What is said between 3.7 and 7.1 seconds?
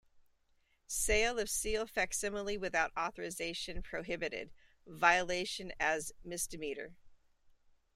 prohibited-Violation as misdemeanor.